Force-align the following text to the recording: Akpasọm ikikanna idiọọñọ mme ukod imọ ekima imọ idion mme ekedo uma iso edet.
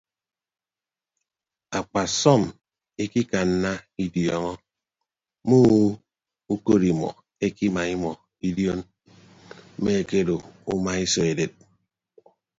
Akpasọm 1.77 2.41
ikikanna 3.03 3.71
idiọọñọ 4.03 4.53
mme 5.45 5.57
ukod 6.53 6.81
imọ 6.91 7.09
ekima 7.45 7.81
imọ 7.93 8.11
idion 8.47 8.79
mme 9.77 9.91
ekedo 10.01 10.35
uma 10.73 10.91
iso 11.05 11.21
edet. 11.31 11.53